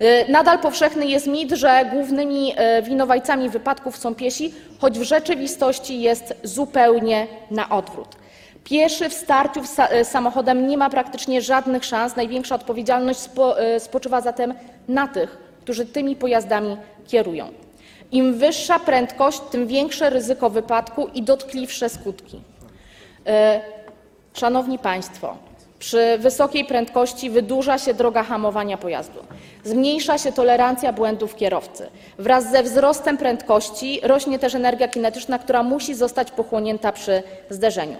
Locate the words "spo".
13.20-13.56